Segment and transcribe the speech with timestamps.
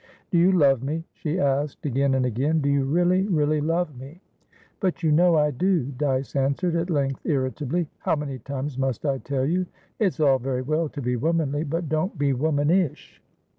[0.31, 2.59] "Do you love me?" she asked, again and again.
[2.59, 4.19] "Do you really, really love me?"
[4.79, 7.87] "But you know I do," Dyce answered, at length irritably.
[7.99, 9.67] "How many times must I tell you?
[9.99, 13.21] It's all very well to be womanly, but don't be womanish."